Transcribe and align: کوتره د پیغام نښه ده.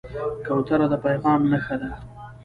کوتره 0.45 0.85
د 0.91 0.93
پیغام 1.05 1.41
نښه 1.51 1.75
ده. 1.81 1.91